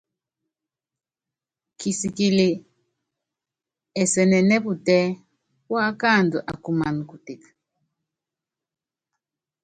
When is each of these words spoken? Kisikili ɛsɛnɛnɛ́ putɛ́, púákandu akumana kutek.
Kisikili 1.79 2.49
ɛsɛnɛnɛ́ 4.01 4.59
putɛ́, 4.65 5.01
púákandu 5.65 6.37
akumana 6.51 7.01
kutek. 7.09 7.41